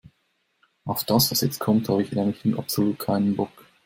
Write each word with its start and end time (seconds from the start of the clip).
Auf 0.83 1.03
das, 1.03 1.29
was 1.29 1.41
jetzt 1.41 1.59
kommt, 1.59 1.87
habe 1.87 2.01
ich 2.01 2.11
nämlich 2.11 2.43
absolut 2.57 2.97
keinen 2.97 3.35
Bock. 3.35 3.51